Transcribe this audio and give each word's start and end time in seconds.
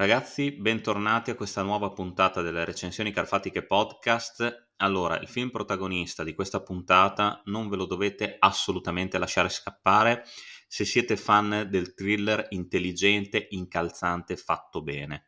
Ragazzi, 0.00 0.52
bentornati 0.52 1.30
a 1.30 1.34
questa 1.34 1.60
nuova 1.60 1.90
puntata 1.90 2.40
delle 2.40 2.64
recensioni 2.64 3.12
carfatiche 3.12 3.66
podcast. 3.66 4.68
Allora, 4.76 5.20
il 5.20 5.28
film 5.28 5.50
protagonista 5.50 6.24
di 6.24 6.32
questa 6.32 6.62
puntata 6.62 7.42
non 7.44 7.68
ve 7.68 7.76
lo 7.76 7.84
dovete 7.84 8.36
assolutamente 8.38 9.18
lasciare 9.18 9.50
scappare 9.50 10.24
se 10.66 10.86
siete 10.86 11.18
fan 11.18 11.66
del 11.68 11.92
thriller 11.92 12.46
intelligente, 12.48 13.48
incalzante, 13.50 14.38
fatto 14.38 14.82
bene. 14.82 15.26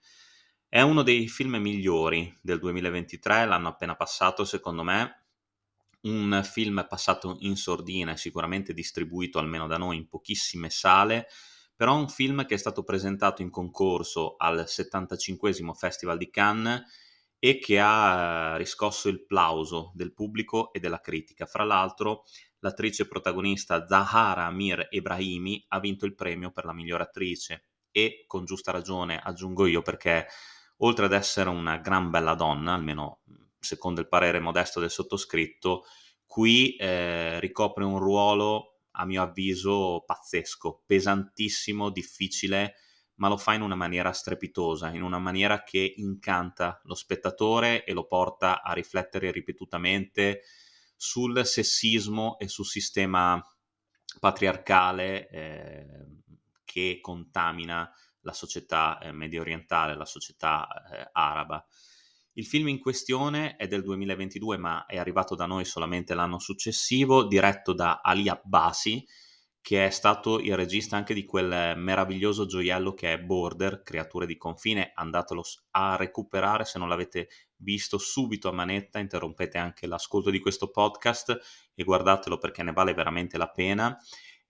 È 0.66 0.80
uno 0.80 1.02
dei 1.02 1.28
film 1.28 1.56
migliori 1.56 2.34
del 2.40 2.58
2023, 2.58 3.44
l'anno 3.44 3.68
appena 3.68 3.94
passato 3.94 4.46
secondo 4.46 4.82
me, 4.82 5.24
un 6.04 6.40
film 6.50 6.86
passato 6.88 7.36
in 7.40 7.56
sordina 7.56 8.16
sicuramente 8.16 8.72
distribuito 8.72 9.38
almeno 9.38 9.66
da 9.66 9.76
noi 9.76 9.98
in 9.98 10.08
pochissime 10.08 10.70
sale, 10.70 11.28
però 11.82 11.96
un 11.96 12.08
film 12.08 12.46
che 12.46 12.54
è 12.54 12.58
stato 12.58 12.84
presentato 12.84 13.42
in 13.42 13.50
concorso 13.50 14.36
al 14.36 14.68
75 14.68 15.52
Festival 15.74 16.16
di 16.16 16.30
Cannes 16.30 16.80
e 17.40 17.58
che 17.58 17.80
ha 17.80 18.54
riscosso 18.56 19.08
il 19.08 19.26
plauso 19.26 19.90
del 19.92 20.14
pubblico 20.14 20.72
e 20.72 20.78
della 20.78 21.00
critica. 21.00 21.44
Fra 21.44 21.64
l'altro, 21.64 22.22
l'attrice 22.60 23.08
protagonista 23.08 23.84
Zahara 23.88 24.44
Amir 24.44 24.86
Ebrahimi 24.90 25.64
ha 25.70 25.80
vinto 25.80 26.06
il 26.06 26.14
premio 26.14 26.52
per 26.52 26.66
la 26.66 26.72
miglior 26.72 27.00
attrice 27.00 27.64
e 27.90 28.26
con 28.28 28.44
giusta 28.44 28.70
ragione 28.70 29.18
aggiungo 29.18 29.66
io 29.66 29.82
perché 29.82 30.28
oltre 30.76 31.06
ad 31.06 31.12
essere 31.12 31.48
una 31.48 31.78
gran 31.78 32.10
bella 32.10 32.34
donna, 32.34 32.74
almeno 32.74 33.22
secondo 33.58 34.00
il 34.00 34.06
parere 34.06 34.38
modesto 34.38 34.78
del 34.78 34.88
sottoscritto, 34.92 35.82
qui 36.26 36.76
eh, 36.76 37.40
ricopre 37.40 37.82
un 37.82 37.98
ruolo 37.98 38.71
a 38.92 39.04
mio 39.04 39.22
avviso 39.22 40.02
pazzesco, 40.06 40.82
pesantissimo, 40.86 41.90
difficile, 41.90 42.74
ma 43.16 43.28
lo 43.28 43.36
fa 43.36 43.54
in 43.54 43.62
una 43.62 43.74
maniera 43.74 44.12
strepitosa, 44.12 44.90
in 44.90 45.02
una 45.02 45.18
maniera 45.18 45.62
che 45.62 45.94
incanta 45.96 46.80
lo 46.84 46.94
spettatore 46.94 47.84
e 47.84 47.92
lo 47.92 48.06
porta 48.06 48.62
a 48.62 48.72
riflettere 48.72 49.30
ripetutamente 49.30 50.42
sul 50.96 51.44
sessismo 51.44 52.38
e 52.38 52.48
sul 52.48 52.66
sistema 52.66 53.40
patriarcale 54.18 55.28
eh, 55.28 55.86
che 56.64 56.98
contamina 57.00 57.90
la 58.20 58.32
società 58.32 58.98
eh, 58.98 59.12
medio 59.12 59.40
orientale, 59.40 59.96
la 59.96 60.04
società 60.04 60.66
eh, 60.90 61.08
araba. 61.12 61.64
Il 62.34 62.46
film 62.46 62.68
in 62.68 62.78
questione 62.78 63.56
è 63.56 63.66
del 63.66 63.82
2022 63.82 64.56
ma 64.56 64.86
è 64.86 64.96
arrivato 64.96 65.34
da 65.34 65.44
noi 65.44 65.66
solamente 65.66 66.14
l'anno 66.14 66.38
successivo, 66.38 67.24
diretto 67.24 67.74
da 67.74 68.00
Ali 68.02 68.26
Abbasi, 68.26 69.06
che 69.60 69.84
è 69.86 69.90
stato 69.90 70.40
il 70.40 70.56
regista 70.56 70.96
anche 70.96 71.12
di 71.12 71.26
quel 71.26 71.76
meraviglioso 71.76 72.46
gioiello 72.46 72.94
che 72.94 73.12
è 73.12 73.18
Border, 73.18 73.82
Creature 73.82 74.24
di 74.24 74.38
confine, 74.38 74.92
andatelo 74.94 75.42
a 75.72 75.96
recuperare 75.96 76.64
se 76.64 76.78
non 76.78 76.88
l'avete 76.88 77.28
visto 77.56 77.98
subito 77.98 78.48
a 78.48 78.52
manetta, 78.52 78.98
interrompete 78.98 79.58
anche 79.58 79.86
l'ascolto 79.86 80.30
di 80.30 80.40
questo 80.40 80.70
podcast 80.70 81.38
e 81.74 81.84
guardatelo 81.84 82.38
perché 82.38 82.62
ne 82.62 82.72
vale 82.72 82.94
veramente 82.94 83.36
la 83.36 83.50
pena 83.50 83.96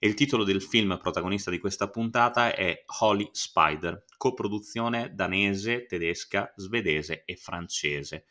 e 0.05 0.09
il 0.09 0.15
titolo 0.15 0.43
del 0.43 0.61
film 0.61 0.99
protagonista 1.01 1.49
di 1.49 1.61
questa 1.61 1.89
puntata 1.89 2.57
è 2.57 2.83
Holy 3.03 3.29
Spider, 3.31 4.05
coproduzione 4.17 5.15
danese, 5.15 5.87
tedesca, 5.87 6.53
svedese 6.57 7.23
e 7.25 7.37
francese. 7.37 8.25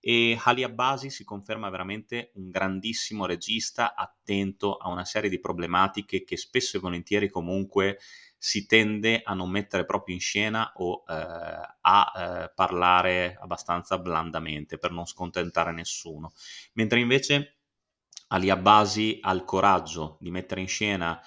E 0.00 0.36
Ali 0.42 0.64
Abbasi 0.64 1.10
si 1.10 1.22
conferma 1.22 1.70
veramente 1.70 2.32
un 2.34 2.50
grandissimo 2.50 3.26
regista 3.26 3.94
attento 3.94 4.74
a 4.74 4.88
una 4.88 5.04
serie 5.04 5.30
di 5.30 5.38
problematiche 5.38 6.24
che 6.24 6.36
spesso 6.36 6.78
e 6.78 6.80
volentieri 6.80 7.30
comunque 7.30 7.98
si 8.36 8.66
tende 8.66 9.22
a 9.22 9.34
non 9.34 9.50
mettere 9.50 9.84
proprio 9.84 10.16
in 10.16 10.20
scena 10.20 10.72
o 10.74 11.04
eh, 11.08 11.14
a 11.14 12.12
eh, 12.16 12.52
parlare 12.56 13.38
abbastanza 13.40 13.98
blandamente 13.98 14.78
per 14.78 14.90
non 14.90 15.06
scontentare 15.06 15.70
nessuno. 15.70 16.32
Mentre 16.72 16.98
invece 16.98 17.53
Ali 18.34 18.50
Abbasi 18.50 19.18
ha 19.20 19.32
il 19.32 19.44
coraggio 19.44 20.16
di 20.18 20.32
mettere 20.32 20.60
in 20.60 20.66
scena, 20.66 21.20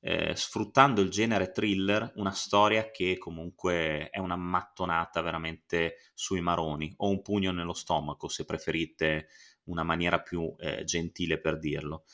eh, 0.00 0.34
sfruttando 0.34 1.02
il 1.02 1.10
genere 1.10 1.50
thriller, 1.50 2.12
una 2.16 2.30
storia 2.30 2.90
che 2.90 3.18
comunque 3.18 4.08
è 4.08 4.18
una 4.18 4.36
mattonata 4.36 5.20
veramente 5.20 5.96
sui 6.14 6.40
maroni, 6.40 6.90
o 6.96 7.10
un 7.10 7.20
pugno 7.20 7.52
nello 7.52 7.74
stomaco, 7.74 8.28
se 8.28 8.46
preferite 8.46 9.28
una 9.64 9.82
maniera 9.82 10.20
più 10.20 10.54
eh, 10.58 10.84
gentile 10.84 11.38
per 11.38 11.58
dirlo. 11.58 12.04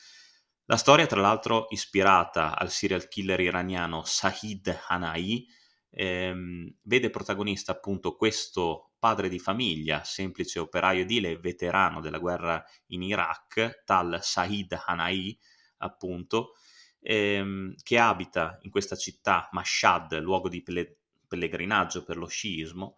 La 0.65 0.75
storia, 0.75 1.05
tra 1.05 1.21
l'altro, 1.21 1.67
ispirata 1.69 2.57
al 2.57 2.71
serial 2.71 3.07
killer 3.07 3.39
iraniano 3.39 4.03
Sahid 4.03 4.81
Hanai, 4.89 5.47
ehm, 5.91 6.75
vede 6.81 7.09
protagonista 7.09 7.71
appunto 7.71 8.17
questo 8.17 8.90
padre 9.01 9.29
di 9.29 9.39
famiglia, 9.39 10.03
semplice 10.03 10.59
operaio 10.59 11.01
edile, 11.01 11.37
veterano 11.37 12.01
della 12.01 12.19
guerra 12.19 12.63
in 12.89 13.01
Iraq, 13.01 13.81
tal 13.83 14.19
Said 14.21 14.79
Hanai, 14.85 15.35
appunto, 15.77 16.51
ehm, 16.99 17.73
che 17.81 17.97
abita 17.97 18.59
in 18.61 18.69
questa 18.69 18.95
città, 18.95 19.49
Mashhad, 19.53 20.19
luogo 20.19 20.49
di 20.49 20.61
pelle- 20.61 20.99
pellegrinaggio 21.27 22.03
per 22.03 22.17
lo 22.17 22.27
sciismo, 22.27 22.97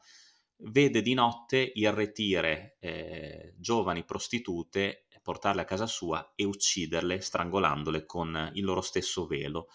vede 0.58 1.02
di 1.02 1.14
notte 1.14 1.72
irretire 1.74 2.76
eh, 2.82 3.54
giovani 3.58 4.04
prostitute, 4.04 5.06
portarle 5.22 5.62
a 5.62 5.66
casa 5.66 5.88
sua 5.88 6.34
e 6.36 6.44
ucciderle 6.44 7.22
strangolandole 7.22 8.06
con 8.06 8.52
il 8.56 8.66
loro 8.66 8.82
stesso 8.82 9.26
velo 9.26 9.70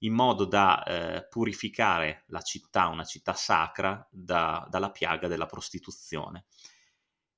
in 0.00 0.14
modo 0.14 0.44
da 0.44 0.82
eh, 0.82 1.26
purificare 1.28 2.24
la 2.28 2.40
città, 2.40 2.86
una 2.86 3.04
città 3.04 3.34
sacra, 3.34 4.06
da, 4.10 4.66
dalla 4.70 4.90
piaga 4.90 5.28
della 5.28 5.46
prostituzione. 5.46 6.46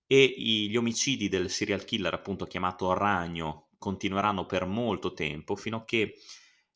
E 0.07 0.35
gli 0.37 0.77
omicidi 0.77 1.29
del 1.29 1.51
serial 1.51 1.85
killer, 1.85 2.13
appunto 2.13 2.47
chiamato 2.47 2.93
Ragno, 2.93 3.71
continueranno 3.79 4.47
per 4.47 4.67
molto 4.67 5.13
tempo, 5.13 5.57
fino 5.57 5.79
a 5.79 5.85
che 5.85 6.15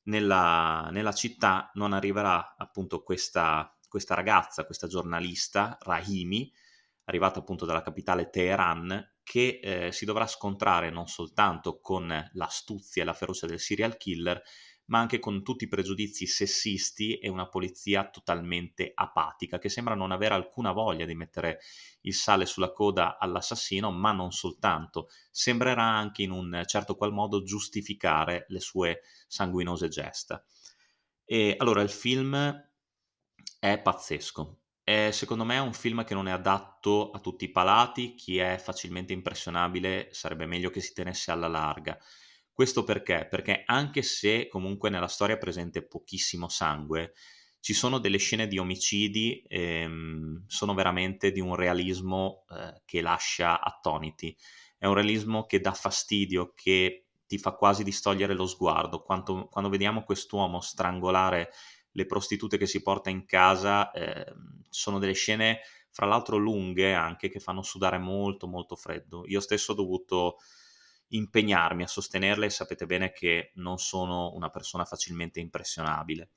nella, 0.05 0.89
nella 0.91 1.13
città 1.13 1.71
non 1.75 1.93
arriverà 1.93 2.55
appunto 2.57 3.03
questa, 3.03 3.77
questa 3.89 4.15
ragazza, 4.15 4.65
questa 4.65 4.87
giornalista, 4.87 5.79
Rahimi, 5.81 6.51
arrivata 7.05 7.39
appunto 7.39 7.65
dalla 7.65 7.83
capitale 7.83 8.31
Teheran, 8.31 9.15
che 9.23 9.61
eh, 9.63 9.93
si 9.93 10.05
dovrà 10.05 10.27
scontrare 10.27 10.91
non 10.91 11.07
soltanto 11.07 11.81
con 11.81 12.31
l'astuzia 12.33 13.03
e 13.03 13.05
la 13.05 13.13
ferocia 13.13 13.47
del 13.47 13.61
serial 13.61 13.97
killer, 13.97 14.41
ma 14.87 14.99
anche 14.99 15.19
con 15.19 15.43
tutti 15.43 15.65
i 15.65 15.69
pregiudizi 15.69 16.27
sessisti 16.27 17.19
e 17.19 17.29
una 17.29 17.49
polizia 17.49 18.09
totalmente 18.09 18.93
apatica, 18.95 19.59
che 19.59 19.69
sembra 19.69 19.95
non 19.95 20.13
avere 20.13 20.35
alcuna 20.35 20.73
voglia 20.73 21.05
di 21.05 21.15
mettere 21.15 21.61
il 22.03 22.15
sale 22.15 22.47
sulla 22.47 22.73
coda 22.73 23.19
all'assassino, 23.19 23.91
ma 23.91 24.13
non 24.13 24.31
soltanto, 24.31 25.09
sembrerà 25.31 25.85
anche 25.85 26.23
in 26.23 26.31
un 26.31 26.63
certo 26.67 26.95
qual 26.95 27.13
modo 27.13 27.43
giustificare 27.43 28.45
le 28.49 28.61
sue 28.61 29.01
sanguinose 29.27 29.89
gesta. 29.89 30.45
E 31.25 31.55
allora 31.59 31.83
il 31.83 31.91
film 31.91 32.35
è 33.59 33.81
pazzesco. 33.81 34.61
È, 34.85 35.11
secondo 35.11 35.45
me 35.45 35.57
è 35.57 35.61
un 35.61 35.73
film 35.73 36.05
che 36.05 36.15
non 36.15 36.29
è 36.29 36.31
adatto 36.31 37.11
a 37.11 37.19
tutti 37.19 37.45
i 37.45 37.51
palati, 37.51 38.15
chi 38.15 38.39
è 38.39 38.57
facilmente 38.57 39.13
impressionabile 39.13 40.11
sarebbe 40.13 40.47
meglio 40.47 40.71
che 40.71 40.81
si 40.81 40.93
tenesse 40.93 41.33
alla 41.33 41.49
larga 41.49 41.99
questo 42.57 42.85
perché? 42.85 43.27
Perché 43.29 43.65
anche 43.67 44.01
se 44.01 44.49
comunque 44.49 44.89
nella 44.89 45.09
storia 45.09 45.35
è 45.35 45.39
presente 45.39 45.87
pochissimo 45.87 46.49
sangue, 46.49 47.13
ci 47.61 47.75
sono 47.75 47.99
delle 47.99 48.17
scene 48.17 48.47
di 48.49 48.57
omicidi, 48.57 49.45
ehm, 49.47 50.45
sono 50.47 50.73
veramente 50.73 51.33
di 51.33 51.41
un 51.41 51.55
realismo 51.55 52.47
eh, 52.49 52.81
che 52.87 53.03
lascia 53.03 53.61
attoniti. 53.61 54.35
È 54.79 54.87
un 54.87 54.95
realismo 54.95 55.45
che 55.45 55.61
dà 55.61 55.73
fastidio, 55.73 56.55
che 56.55 57.09
ti 57.27 57.37
fa 57.37 57.53
quasi 57.53 57.85
distogliere 57.85 58.33
lo 58.33 58.47
sguardo. 58.47 59.03
Quando, 59.03 59.49
quando 59.49 59.69
vediamo 59.69 60.03
quest'uomo 60.03 60.63
strangolare 60.63 61.51
le 61.91 62.07
prostitute 62.07 62.57
che 62.57 62.67
si 62.67 62.81
porta 62.81 63.11
in 63.11 63.27
casa, 63.27 63.91
eh, 63.91 64.33
sono 64.71 64.99
delle 64.99 65.13
scene, 65.13 65.61
fra 65.91 66.07
l'altro 66.07 66.39
lunghe 66.39 66.95
anche, 66.95 67.29
che 67.29 67.39
fanno 67.39 67.61
sudare 67.61 67.99
molto 67.99 68.47
molto 68.47 68.77
freddo. 68.77 69.25
Io 69.27 69.41
stesso 69.41 69.73
ho 69.73 69.75
dovuto 69.75 70.39
impegnarmi 71.09 71.83
a 71.83 71.89
sostenerle 71.89 72.47
e 72.47 72.51
sapete 72.51 72.87
bene 72.87 73.13
che 73.13 73.53
non 73.55 73.79
sono 73.79 74.33
una 74.35 74.51
persona 74.51 74.85
facilmente 74.85 75.41
impressionabile. 75.41 76.31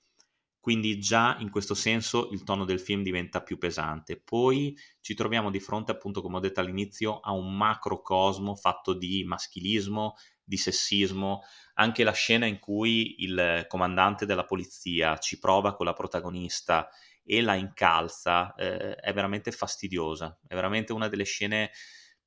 Quindi 0.60 1.00
già 1.00 1.38
in 1.40 1.50
questo 1.50 1.74
senso 1.74 2.30
il 2.32 2.44
tono 2.44 2.66
del 2.66 2.82
film 2.82 3.02
diventa 3.02 3.42
più 3.42 3.58
pesante. 3.58 4.20
Poi 4.20 4.78
ci 5.00 5.14
troviamo 5.14 5.50
di 5.50 5.60
fronte, 5.60 5.92
appunto, 5.92 6.22
come 6.22 6.38
ho 6.38 6.42
detto 6.42 6.60
all'inizio, 6.60 7.20
a 7.22 7.32
un 7.32 7.56
macrocosmo 7.56 8.56
fatto 8.56 8.94
di 8.94 9.24
maschilismo, 9.24 10.16
di 10.44 10.58
sessismo, 10.58 11.42
anche 11.76 12.04
la 12.04 12.12
scena 12.12 12.46
in 12.46 12.60
cui 12.60 13.24
il 13.24 13.66
comandante 13.68 14.26
della 14.26 14.44
polizia 14.44 15.18
ci 15.18 15.40
prova 15.40 15.76
con 15.76 15.86
la 15.86 15.94
protagonista 15.94 16.90
e 17.24 17.42
la 17.42 17.54
incalza 17.54 18.54
eh, 18.56 18.96
è 18.96 19.14
veramente 19.14 19.52
fastidiosa, 19.52 20.40
è 20.46 20.56
veramente 20.56 20.92
una 20.92 21.08
delle 21.08 21.24
scene 21.24 21.72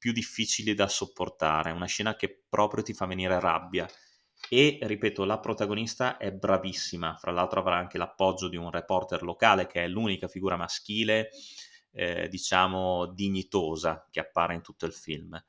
più 0.02 0.10
difficili 0.10 0.74
da 0.74 0.88
sopportare, 0.88 1.70
una 1.70 1.86
scena 1.86 2.16
che 2.16 2.42
proprio 2.48 2.82
ti 2.82 2.92
fa 2.92 3.06
venire 3.06 3.38
rabbia. 3.38 3.88
e 4.48 4.80
ripeto, 4.82 5.24
la 5.24 5.38
protagonista 5.38 6.16
è 6.16 6.32
bravissima, 6.32 7.16
fra 7.16 7.30
l'altro 7.30 7.60
avrà 7.60 7.76
anche 7.76 7.98
l'appoggio 7.98 8.48
di 8.48 8.56
un 8.56 8.68
reporter 8.68 9.22
locale 9.22 9.68
che 9.68 9.84
è 9.84 9.86
l'unica 9.86 10.26
figura 10.26 10.56
maschile, 10.56 11.30
eh, 11.92 12.26
diciamo, 12.28 13.12
dignitosa 13.14 14.08
che 14.10 14.18
appare 14.18 14.54
in 14.54 14.62
tutto 14.62 14.86
il 14.86 14.92
film. 14.92 15.40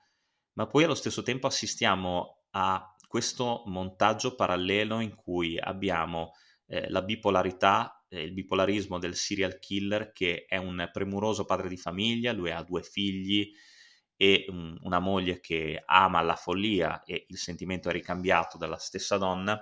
Ma 0.54 0.68
poi 0.68 0.84
allo 0.84 0.94
stesso 0.94 1.24
tempo 1.24 1.48
assistiamo 1.48 2.44
a 2.52 2.96
questo 3.08 3.64
montaggio 3.66 4.36
parallelo 4.36 5.00
in 5.00 5.16
cui 5.16 5.58
abbiamo 5.58 6.34
eh, 6.68 6.88
la 6.92 7.02
bipolarità, 7.02 8.06
eh, 8.08 8.22
il 8.22 8.34
bipolarismo 8.34 9.00
del 9.00 9.16
serial 9.16 9.58
killer 9.58 10.12
che 10.12 10.46
è 10.48 10.58
un 10.58 10.88
premuroso 10.94 11.44
padre 11.44 11.70
di 11.70 11.78
famiglia, 11.78 12.32
lui 12.34 12.52
ha 12.52 12.62
due 12.62 12.84
figli, 12.84 13.52
e 14.24 14.46
um, 14.48 14.78
una 14.84 15.00
moglie 15.00 15.42
che 15.42 15.84
ama 15.86 16.22
la 16.22 16.38
follia 16.38 17.04
e 17.04 17.25
il 17.28 17.38
sentimento 17.38 17.90
è 17.90 17.92
ricambiato 17.92 18.58
dalla 18.58 18.78
stessa 18.78 19.18
donna 19.18 19.62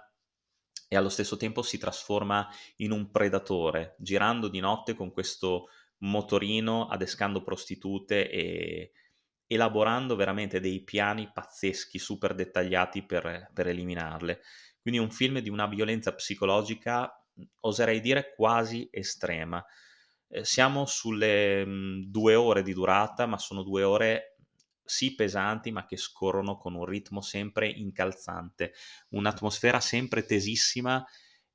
e 0.87 0.95
allo 0.95 1.09
stesso 1.09 1.35
tempo 1.35 1.63
si 1.63 1.79
trasforma 1.79 2.47
in 2.75 2.91
un 2.91 3.09
predatore, 3.09 3.95
girando 3.97 4.49
di 4.49 4.59
notte 4.59 4.93
con 4.93 5.11
questo 5.11 5.69
motorino, 6.01 6.89
adescando 6.89 7.41
prostitute 7.41 8.29
e 8.29 8.91
elaborando 9.47 10.15
veramente 10.15 10.59
dei 10.59 10.83
piani 10.83 11.31
pazzeschi, 11.33 11.97
super 11.97 12.35
dettagliati 12.35 13.03
per, 13.03 13.49
per 13.51 13.65
eliminarle. 13.67 14.41
Quindi 14.79 14.99
un 14.99 15.09
film 15.09 15.39
di 15.39 15.49
una 15.49 15.65
violenza 15.65 16.13
psicologica, 16.13 17.11
oserei 17.61 17.99
dire 17.99 18.35
quasi 18.35 18.87
estrema. 18.91 19.63
Eh, 20.27 20.45
siamo 20.45 20.85
sulle 20.85 21.65
mh, 21.65 22.11
due 22.11 22.35
ore 22.35 22.61
di 22.61 22.73
durata, 22.73 23.25
ma 23.25 23.39
sono 23.39 23.63
due 23.63 23.81
ore 23.81 24.30
sì 24.91 25.15
pesanti 25.15 25.71
ma 25.71 25.85
che 25.85 25.95
scorrono 25.95 26.57
con 26.57 26.75
un 26.75 26.85
ritmo 26.85 27.21
sempre 27.21 27.69
incalzante, 27.69 28.73
un'atmosfera 29.09 29.79
sempre 29.79 30.25
tesissima 30.25 31.03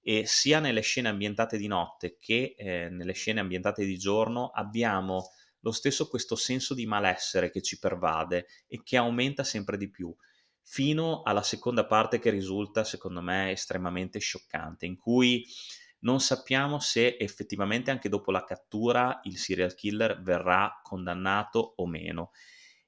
e 0.00 0.24
sia 0.24 0.58
nelle 0.58 0.80
scene 0.80 1.08
ambientate 1.08 1.58
di 1.58 1.66
notte 1.66 2.16
che 2.18 2.54
eh, 2.56 2.88
nelle 2.88 3.12
scene 3.12 3.40
ambientate 3.40 3.84
di 3.84 3.98
giorno 3.98 4.48
abbiamo 4.48 5.32
lo 5.60 5.72
stesso 5.72 6.08
questo 6.08 6.34
senso 6.36 6.74
di 6.74 6.86
malessere 6.86 7.50
che 7.50 7.60
ci 7.60 7.78
pervade 7.78 8.46
e 8.66 8.82
che 8.82 8.96
aumenta 8.96 9.44
sempre 9.44 9.76
di 9.76 9.90
più 9.90 10.14
fino 10.62 11.22
alla 11.22 11.42
seconda 11.42 11.84
parte 11.84 12.18
che 12.18 12.30
risulta 12.30 12.84
secondo 12.84 13.20
me 13.20 13.50
estremamente 13.50 14.18
scioccante 14.18 14.86
in 14.86 14.96
cui 14.96 15.44
non 16.00 16.20
sappiamo 16.20 16.78
se 16.78 17.16
effettivamente 17.18 17.90
anche 17.90 18.08
dopo 18.08 18.30
la 18.30 18.44
cattura 18.44 19.20
il 19.24 19.36
serial 19.38 19.74
killer 19.74 20.22
verrà 20.22 20.80
condannato 20.82 21.74
o 21.76 21.86
meno 21.86 22.30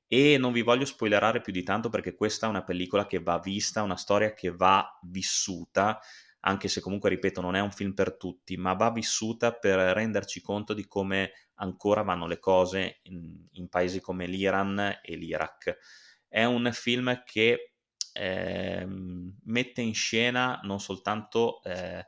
e 0.09 0.39
non 0.39 0.53
vi 0.53 0.63
voglio 0.63 0.87
spoilerare 0.87 1.43
più 1.43 1.53
di 1.53 1.63
tanto 1.63 1.91
perché 1.91 2.15
questa 2.15 2.47
è 2.47 2.49
una 2.49 2.65
pellicola 2.65 3.07
che 3.07 3.21
va 3.21 3.39
vista, 3.39 3.83
una 3.83 3.97
storia 3.97 4.33
che 4.33 4.51
va 4.51 4.99
vissuta, 5.03 6.01
anche 6.41 6.69
se 6.69 6.81
comunque, 6.81 7.11
ripeto, 7.11 7.41
non 7.43 7.55
è 7.55 7.61
un 7.61 7.71
film 7.71 7.93
per 7.93 8.17
tutti, 8.17 8.57
ma 8.57 8.73
va 8.73 8.91
vissuta 8.91 9.53
per 9.53 9.79
renderci 9.79 10.41
conto 10.41 10.73
di 10.73 10.87
come 10.87 11.33
ancora 11.57 12.03
vanno 12.03 12.27
le 12.27 12.39
cose 12.39 13.01
in, 13.03 13.47
in 13.53 13.69
paesi 13.69 14.01
come 14.01 14.27
l'Iran 14.27 15.01
e 15.03 15.17
l'Iraq. 15.17 15.77
È 16.27 16.45
un 16.45 16.71
film 16.73 17.23
che 17.25 17.75
eh, 18.13 18.87
mette 18.87 19.81
in 19.83 19.95
scena 19.95 20.61
non 20.63 20.81
soltanto 20.81 21.63
eh, 21.65 22.07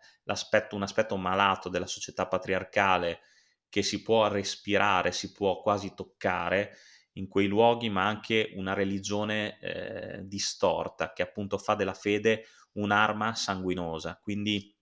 un 0.71 0.83
aspetto 0.83 1.17
malato 1.17 1.69
della 1.69 1.87
società 1.87 2.27
patriarcale 2.27 3.21
che 3.69 3.83
si 3.83 4.03
può 4.03 4.27
respirare, 4.29 5.13
si 5.13 5.33
può 5.33 5.61
quasi 5.61 5.95
toccare, 5.95 6.77
in 7.15 7.29
quei 7.29 7.47
luoghi, 7.47 7.89
ma 7.91 8.07
anche 8.07 8.53
una 8.55 8.73
religione 8.73 9.59
eh, 9.61 10.21
distorta 10.27 11.13
che 11.13 11.23
appunto 11.23 11.59
fa 11.59 11.75
della 11.75 11.95
fede 11.95 12.45
un'arma 12.73 13.35
sanguinosa. 13.35 14.19
Quindi 14.23 14.75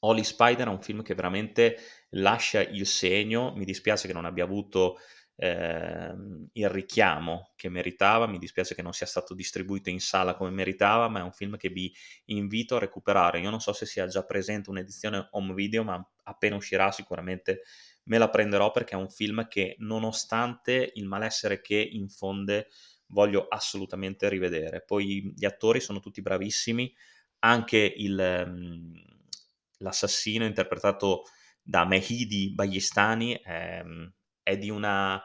Holy 0.00 0.24
Spider 0.24 0.66
è 0.66 0.70
un 0.70 0.82
film 0.82 1.02
che 1.02 1.14
veramente 1.14 1.78
lascia 2.10 2.60
il 2.60 2.86
segno, 2.86 3.52
mi 3.54 3.64
dispiace 3.64 4.06
che 4.06 4.12
non 4.12 4.24
abbia 4.24 4.44
avuto 4.44 4.98
eh, 5.36 6.14
il 6.52 6.68
richiamo 6.68 7.52
che 7.56 7.68
meritava, 7.68 8.26
mi 8.26 8.38
dispiace 8.38 8.74
che 8.74 8.82
non 8.82 8.92
sia 8.92 9.06
stato 9.06 9.34
distribuito 9.34 9.90
in 9.90 10.00
sala 10.00 10.34
come 10.34 10.50
meritava, 10.50 11.08
ma 11.08 11.20
è 11.20 11.22
un 11.22 11.32
film 11.32 11.56
che 11.56 11.68
vi 11.68 11.92
invito 12.26 12.76
a 12.76 12.80
recuperare. 12.80 13.40
Io 13.40 13.50
non 13.50 13.60
so 13.60 13.72
se 13.72 13.86
sia 13.86 14.06
già 14.06 14.24
presente 14.24 14.70
un'edizione 14.70 15.28
home 15.32 15.54
video, 15.54 15.84
ma 15.84 16.10
appena 16.24 16.56
uscirà 16.56 16.90
sicuramente 16.90 17.62
me 18.06 18.18
la 18.18 18.30
prenderò 18.30 18.70
perché 18.70 18.94
è 18.94 18.98
un 18.98 19.10
film 19.10 19.46
che 19.48 19.76
nonostante 19.78 20.92
il 20.94 21.06
malessere 21.06 21.60
che 21.60 21.76
infonde 21.76 22.68
voglio 23.08 23.46
assolutamente 23.48 24.28
rivedere. 24.28 24.82
Poi 24.82 25.32
gli 25.34 25.44
attori 25.44 25.80
sono 25.80 26.00
tutti 26.00 26.22
bravissimi, 26.22 26.92
anche 27.40 27.78
il, 27.78 28.44
um, 28.46 28.92
l'assassino 29.78 30.44
interpretato 30.44 31.24
da 31.62 31.84
Mehidi 31.84 32.52
Bayestani 32.52 33.34
è, 33.42 33.82
è, 34.42 34.56
di 34.56 34.70
una, 34.70 35.20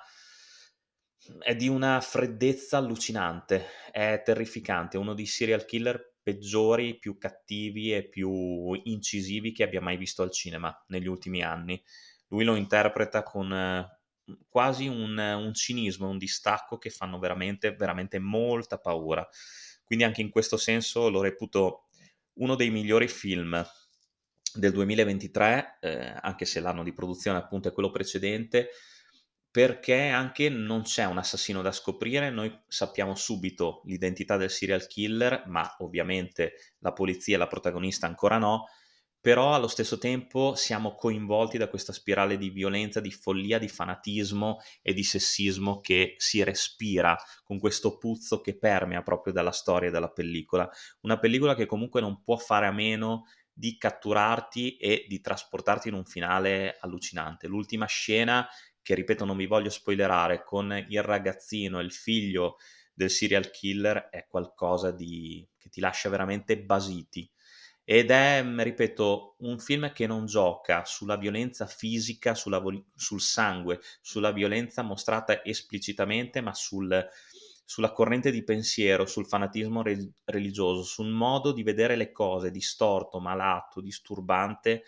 è 1.39 1.55
di 1.55 1.67
una 1.67 2.01
freddezza 2.01 2.77
allucinante, 2.77 3.65
è 3.91 4.21
terrificante, 4.23 4.97
uno 4.97 5.13
dei 5.13 5.27
serial 5.27 5.65
killer 5.65 6.09
peggiori, 6.23 6.99
più 6.99 7.17
cattivi 7.17 7.93
e 7.93 8.07
più 8.07 8.73
incisivi 8.83 9.51
che 9.51 9.63
abbia 9.63 9.81
mai 9.81 9.97
visto 9.97 10.21
al 10.21 10.31
cinema 10.31 10.75
negli 10.87 11.07
ultimi 11.07 11.41
anni 11.41 11.81
lui 12.31 12.43
lo 12.43 12.55
interpreta 12.55 13.23
con 13.23 13.53
eh, 13.53 13.99
quasi 14.49 14.87
un, 14.87 15.17
un, 15.17 15.53
cinismo, 15.53 16.09
un 16.09 16.17
distacco 16.17 16.77
che 16.77 16.89
fanno 16.89 17.19
veramente, 17.19 17.75
veramente 17.75 18.19
molta 18.19 18.77
paura. 18.77 19.27
Quindi 19.83 20.05
anche 20.05 20.21
in 20.21 20.29
questo 20.29 20.57
senso 20.57 21.09
lo 21.09 21.21
reputo 21.21 21.87
uno 22.35 22.55
dei 22.55 22.69
migliori 22.69 23.07
film 23.07 23.63
del 24.53 24.71
2023, 24.71 25.77
eh, 25.81 26.13
anche 26.21 26.45
se 26.45 26.59
l'anno 26.59 26.83
di 26.83 26.93
produzione 26.93 27.37
appunto 27.37 27.67
è 27.67 27.73
quello 27.73 27.91
precedente, 27.91 28.69
perché 29.49 30.07
anche 30.07 30.47
non 30.47 30.83
c'è 30.83 31.05
un 31.05 31.17
assassino 31.17 31.61
da 31.61 31.73
scoprire, 31.73 32.29
noi 32.29 32.57
sappiamo 32.67 33.15
subito 33.15 33.81
l'identità 33.85 34.37
del 34.37 34.49
serial 34.49 34.87
killer, 34.87 35.43
ma 35.47 35.75
ovviamente 35.79 36.53
la 36.79 36.93
polizia 36.93 37.35
e 37.35 37.37
la 37.37 37.47
protagonista 37.47 38.07
ancora 38.07 38.37
no, 38.37 38.67
però 39.21 39.53
allo 39.53 39.67
stesso 39.67 39.99
tempo 39.99 40.55
siamo 40.55 40.95
coinvolti 40.95 41.59
da 41.59 41.69
questa 41.69 41.93
spirale 41.93 42.39
di 42.39 42.49
violenza, 42.49 42.99
di 42.99 43.11
follia, 43.11 43.59
di 43.59 43.67
fanatismo 43.67 44.59
e 44.81 44.93
di 44.93 45.03
sessismo 45.03 45.79
che 45.79 46.15
si 46.17 46.43
respira 46.43 47.15
con 47.43 47.59
questo 47.59 47.99
puzzo 47.99 48.41
che 48.41 48.57
permea 48.57 49.03
proprio 49.03 49.31
dalla 49.31 49.51
storia 49.51 49.91
della 49.91 50.09
pellicola. 50.09 50.67
Una 51.01 51.19
pellicola 51.19 51.53
che 51.53 51.67
comunque 51.67 52.01
non 52.01 52.23
può 52.23 52.35
fare 52.35 52.65
a 52.65 52.71
meno 52.71 53.25
di 53.53 53.77
catturarti 53.77 54.77
e 54.77 55.05
di 55.07 55.21
trasportarti 55.21 55.89
in 55.89 55.93
un 55.93 56.05
finale 56.05 56.77
allucinante. 56.79 57.45
L'ultima 57.45 57.85
scena, 57.85 58.47
che 58.81 58.95
ripeto 58.95 59.23
non 59.23 59.37
vi 59.37 59.45
voglio 59.45 59.69
spoilerare, 59.69 60.43
con 60.43 60.83
il 60.89 61.03
ragazzino 61.03 61.79
e 61.79 61.83
il 61.83 61.91
figlio 61.91 62.57
del 62.91 63.11
serial 63.11 63.51
killer 63.51 64.09
è 64.09 64.25
qualcosa 64.27 64.89
di... 64.89 65.47
che 65.59 65.69
ti 65.69 65.79
lascia 65.79 66.09
veramente 66.09 66.59
basiti 66.59 67.29
ed 67.91 68.09
è, 68.09 68.41
mm, 68.41 68.61
ripeto, 68.61 69.35
un 69.39 69.59
film 69.59 69.91
che 69.91 70.07
non 70.07 70.25
gioca 70.25 70.85
sulla 70.85 71.17
violenza 71.17 71.65
fisica, 71.65 72.33
sulla, 72.35 72.63
sul 72.95 73.19
sangue, 73.19 73.81
sulla 73.99 74.31
violenza 74.31 74.81
mostrata 74.81 75.43
esplicitamente, 75.43 76.39
ma 76.39 76.53
sul, 76.53 77.05
sulla 77.65 77.91
corrente 77.91 78.31
di 78.31 78.45
pensiero, 78.45 79.05
sul 79.05 79.27
fanatismo 79.27 79.81
re- 79.81 80.09
religioso, 80.23 80.83
sul 80.83 81.09
modo 81.09 81.51
di 81.51 81.63
vedere 81.63 81.97
le 81.97 82.13
cose 82.13 82.49
distorto, 82.49 83.19
malato, 83.19 83.81
disturbante, 83.81 84.83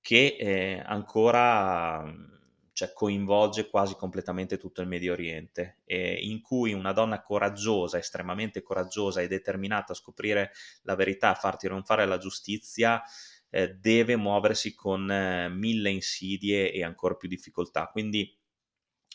che 0.00 0.36
eh, 0.40 0.82
ancora 0.86 2.02
mm, 2.02 2.32
cioè 2.72 2.92
coinvolge 2.92 3.68
quasi 3.68 3.94
completamente 3.94 4.56
tutto 4.56 4.80
il 4.80 4.88
Medio 4.88 5.12
Oriente, 5.12 5.80
e 5.84 6.14
in 6.22 6.40
cui 6.40 6.72
una 6.72 6.92
donna 6.92 7.22
coraggiosa, 7.22 7.98
estremamente 7.98 8.62
coraggiosa 8.62 9.20
e 9.20 9.28
determinata 9.28 9.92
a 9.92 9.96
scoprire 9.96 10.52
la 10.82 10.94
verità, 10.94 11.30
a 11.30 11.34
far 11.34 11.56
trionfare 11.56 12.06
la 12.06 12.18
giustizia, 12.18 13.02
eh, 13.50 13.74
deve 13.74 14.16
muoversi 14.16 14.74
con 14.74 15.10
eh, 15.10 15.48
mille 15.48 15.90
insidie 15.90 16.72
e 16.72 16.82
ancora 16.82 17.14
più 17.14 17.28
difficoltà. 17.28 17.88
Quindi 17.88 18.38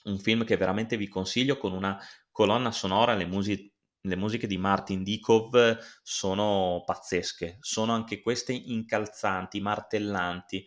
un 0.03 0.19
film 0.19 0.45
che 0.45 0.57
veramente 0.57 0.95
vi 0.95 1.07
consiglio 1.07 1.57
con 1.57 1.73
una 1.73 1.99
colonna 2.31 2.71
sonora, 2.71 3.13
le 3.15 3.25
musiche 3.25 3.71
le 4.07 4.15
musiche 4.15 4.47
di 4.47 4.57
Martin 4.57 5.03
Dikov 5.03 5.79
sono 6.01 6.83
pazzesche, 6.85 7.57
sono 7.59 7.93
anche 7.93 8.21
queste 8.21 8.53
incalzanti, 8.53 9.59
martellanti 9.59 10.65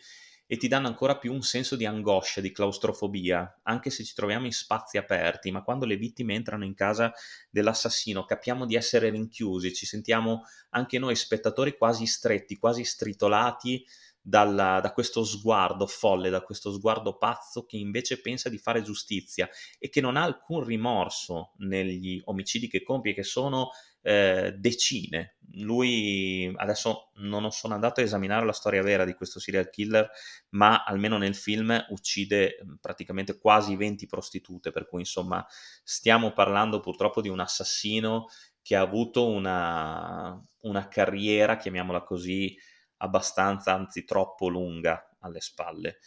e 0.52 0.56
ti 0.56 0.66
danno 0.66 0.88
ancora 0.88 1.16
più 1.16 1.32
un 1.32 1.42
senso 1.42 1.76
di 1.76 1.86
angoscia, 1.86 2.40
di 2.40 2.50
claustrofobia, 2.50 3.60
anche 3.62 3.88
se 3.88 4.02
ci 4.02 4.14
troviamo 4.14 4.46
in 4.46 4.52
spazi 4.52 4.98
aperti, 4.98 5.52
ma 5.52 5.62
quando 5.62 5.86
le 5.86 5.94
vittime 5.94 6.34
entrano 6.34 6.64
in 6.64 6.74
casa 6.74 7.12
dell'assassino 7.48 8.24
capiamo 8.24 8.66
di 8.66 8.74
essere 8.74 9.10
rinchiusi, 9.10 9.72
ci 9.72 9.86
sentiamo 9.86 10.42
anche 10.70 10.98
noi 10.98 11.14
spettatori 11.14 11.76
quasi 11.78 12.04
stretti, 12.04 12.56
quasi 12.56 12.82
stritolati 12.82 13.86
dalla, 14.20 14.80
da 14.80 14.92
questo 14.92 15.22
sguardo 15.22 15.86
folle, 15.86 16.30
da 16.30 16.42
questo 16.42 16.72
sguardo 16.72 17.16
pazzo 17.16 17.64
che 17.64 17.76
invece 17.76 18.20
pensa 18.20 18.48
di 18.48 18.58
fare 18.58 18.82
giustizia 18.82 19.48
e 19.78 19.88
che 19.88 20.00
non 20.00 20.16
ha 20.16 20.24
alcun 20.24 20.64
rimorso 20.64 21.52
negli 21.58 22.20
omicidi 22.24 22.66
che 22.66 22.82
compie, 22.82 23.14
che 23.14 23.22
sono 23.22 23.70
eh, 24.02 24.54
decine. 24.56 25.36
Lui 25.54 26.52
adesso 26.56 27.10
non 27.16 27.50
sono 27.50 27.74
andato 27.74 28.00
a 28.00 28.04
esaminare 28.04 28.46
la 28.46 28.52
storia 28.52 28.82
vera 28.82 29.04
di 29.04 29.14
questo 29.14 29.40
serial 29.40 29.68
killer, 29.70 30.08
ma 30.50 30.84
almeno 30.84 31.18
nel 31.18 31.34
film 31.34 31.86
uccide 31.90 32.58
mm, 32.64 32.74
praticamente 32.80 33.38
quasi 33.38 33.76
20 33.76 34.06
prostitute, 34.06 34.70
per 34.70 34.86
cui 34.86 35.00
insomma 35.00 35.44
stiamo 35.82 36.32
parlando 36.32 36.80
purtroppo 36.80 37.20
di 37.20 37.28
un 37.28 37.40
assassino 37.40 38.28
che 38.62 38.76
ha 38.76 38.80
avuto 38.80 39.28
una, 39.28 40.40
una 40.62 40.88
carriera, 40.88 41.56
chiamiamola 41.56 42.02
così, 42.02 42.56
abbastanza, 42.98 43.74
anzi 43.74 44.04
troppo 44.04 44.48
lunga 44.48 45.16
alle 45.20 45.40
spalle. 45.40 45.98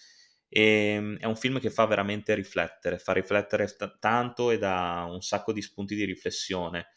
E, 0.48 0.62
ehm, 0.62 1.18
è 1.18 1.26
un 1.26 1.36
film 1.36 1.60
che 1.60 1.70
fa 1.70 1.86
veramente 1.86 2.34
riflettere, 2.36 3.00
fa 3.00 3.14
riflettere 3.14 3.66
t- 3.66 3.98
tanto 4.00 4.52
e 4.52 4.58
dà 4.58 5.06
un 5.10 5.22
sacco 5.22 5.52
di 5.52 5.62
spunti 5.62 5.96
di 5.96 6.06
riflessione. 6.06 6.88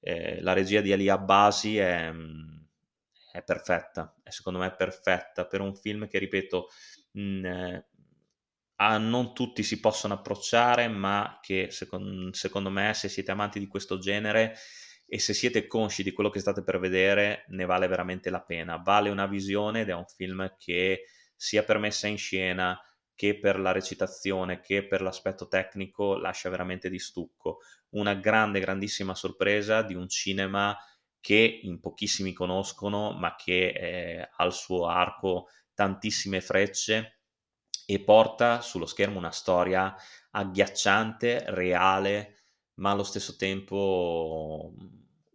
Eh, 0.00 0.40
la 0.42 0.52
regia 0.52 0.80
di 0.80 0.92
Ali 0.92 1.08
Abbasi 1.08 1.78
è, 1.78 2.12
è, 3.32 3.42
perfetta, 3.42 4.14
è 4.22 4.30
secondo 4.30 4.58
me 4.58 4.74
perfetta 4.74 5.46
per 5.46 5.60
un 5.60 5.74
film 5.74 6.06
che, 6.06 6.18
ripeto, 6.18 6.68
mh, 7.12 7.20
mm, 7.20 7.44
eh, 7.44 7.86
a 8.78 8.98
non 8.98 9.32
tutti 9.34 9.62
si 9.62 9.80
possono 9.80 10.14
approcciare, 10.14 10.88
ma 10.88 11.38
che 11.40 11.70
secondo, 11.70 12.32
secondo 12.34 12.70
me, 12.70 12.92
se 12.94 13.08
siete 13.08 13.30
amanti 13.30 13.58
di 13.58 13.66
questo 13.66 13.98
genere, 13.98 14.54
e 15.08 15.18
se 15.20 15.32
siete 15.34 15.66
consci 15.66 16.02
di 16.02 16.12
quello 16.12 16.30
che 16.30 16.40
state 16.40 16.62
per 16.62 16.78
vedere 16.80 17.44
ne 17.48 17.64
vale 17.64 17.86
veramente 17.86 18.28
la 18.28 18.42
pena. 18.42 18.76
Vale 18.76 19.08
una 19.08 19.26
visione 19.26 19.82
ed 19.82 19.88
è 19.88 19.94
un 19.94 20.06
film 20.06 20.54
che 20.58 21.04
sia 21.34 21.62
per 21.62 21.78
messa 21.78 22.08
in 22.08 22.18
scena 22.18 22.78
che 23.14 23.38
per 23.38 23.58
la 23.58 23.72
recitazione 23.72 24.60
che 24.60 24.86
per 24.86 25.00
l'aspetto 25.00 25.48
tecnico 25.48 26.16
lascia 26.16 26.50
veramente 26.50 26.90
di 26.90 26.98
stucco. 26.98 27.60
Una 27.96 28.14
grande, 28.14 28.60
grandissima 28.60 29.14
sorpresa 29.14 29.82
di 29.82 29.94
un 29.94 30.08
cinema 30.08 30.76
che 31.20 31.60
in 31.62 31.80
pochissimi 31.80 32.32
conoscono, 32.32 33.12
ma 33.12 33.34
che 33.36 33.68
eh, 33.68 34.20
ha 34.20 34.34
al 34.36 34.52
suo 34.52 34.86
arco 34.86 35.48
tantissime 35.74 36.40
frecce 36.40 37.20
e 37.86 38.00
porta 38.00 38.60
sullo 38.60 38.86
schermo 38.86 39.18
una 39.18 39.30
storia 39.30 39.94
agghiacciante, 40.32 41.44
reale, 41.48 42.36
ma 42.74 42.90
allo 42.90 43.04
stesso 43.04 43.36
tempo 43.36 44.74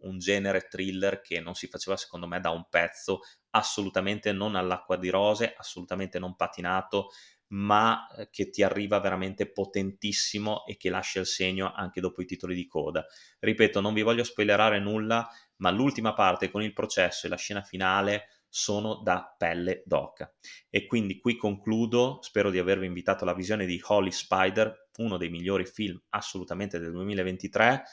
un 0.04 0.18
genere 0.18 0.66
thriller 0.68 1.20
che 1.20 1.40
non 1.40 1.54
si 1.54 1.68
faceva 1.68 1.96
secondo 1.96 2.26
me 2.26 2.40
da 2.40 2.50
un 2.50 2.66
pezzo 2.68 3.20
assolutamente 3.50 4.32
non 4.32 4.56
all'acqua 4.56 4.96
di 4.96 5.10
rose, 5.10 5.54
assolutamente 5.56 6.18
non 6.18 6.36
patinato, 6.36 7.10
ma 7.52 8.06
eh, 8.16 8.28
che 8.30 8.50
ti 8.50 8.62
arriva 8.62 9.00
veramente 9.00 9.50
potentissimo 9.50 10.64
e 10.66 10.76
che 10.76 10.90
lascia 10.90 11.20
il 11.20 11.26
segno 11.26 11.72
anche 11.72 12.00
dopo 12.00 12.22
i 12.22 12.26
titoli 12.26 12.54
di 12.54 12.66
coda. 12.66 13.04
Ripeto, 13.38 13.80
non 13.80 13.94
vi 13.94 14.02
voglio 14.02 14.24
spoilerare 14.24 14.78
nulla, 14.78 15.28
ma 15.56 15.70
l'ultima 15.70 16.14
parte 16.14 16.50
con 16.50 16.62
il 16.62 16.72
processo 16.72 17.26
e 17.26 17.30
la 17.30 17.36
scena 17.36 17.62
finale 17.62 18.42
sono 18.48 18.96
da 18.96 19.34
pelle 19.36 19.82
d'oca. 19.86 20.30
E 20.68 20.86
quindi 20.86 21.18
qui 21.18 21.36
concludo, 21.36 22.18
spero 22.20 22.50
di 22.50 22.58
avervi 22.58 22.86
invitato 22.86 23.24
alla 23.24 23.34
visione 23.34 23.64
di 23.64 23.80
Holy 23.82 24.10
Spider, 24.10 24.88
uno 24.98 25.16
dei 25.16 25.30
migliori 25.30 25.64
film 25.64 25.98
assolutamente 26.10 26.78
del 26.78 26.92
2023. 26.92 27.84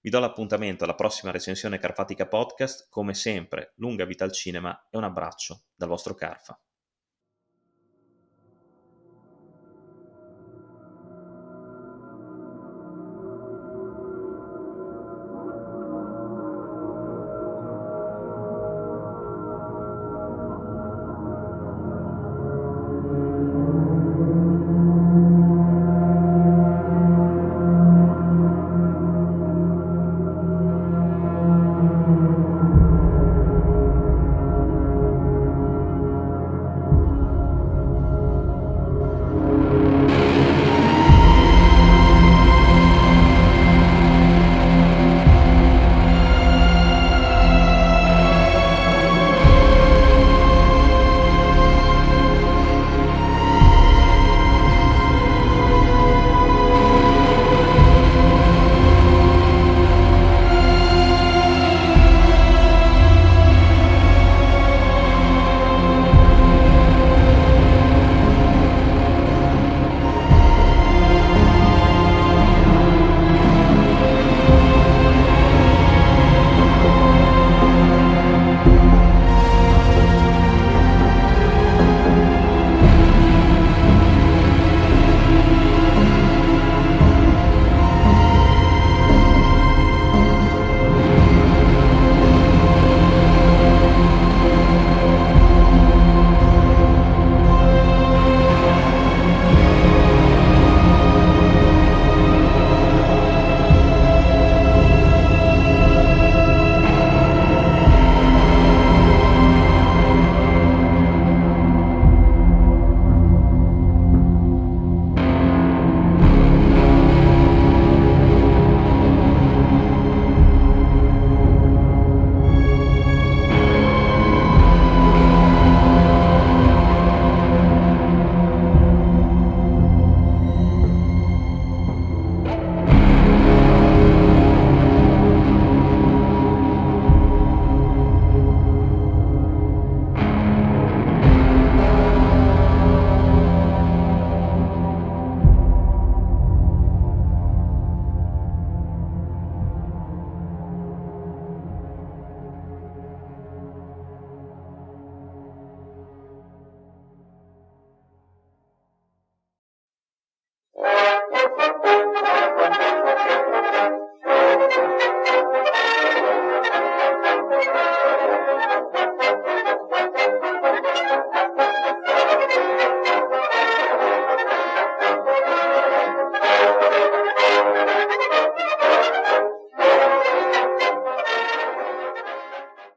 Vi 0.00 0.10
do 0.10 0.18
l'appuntamento 0.18 0.84
alla 0.84 0.94
prossima 0.94 1.30
recensione 1.30 1.78
Carfatica 1.78 2.26
Podcast, 2.26 2.88
come 2.88 3.14
sempre, 3.14 3.74
lunga 3.76 4.04
vita 4.04 4.24
al 4.24 4.32
cinema 4.32 4.88
e 4.90 4.96
un 4.96 5.04
abbraccio 5.04 5.66
dal 5.74 5.88
vostro 5.88 6.14
Carfa. 6.14 6.60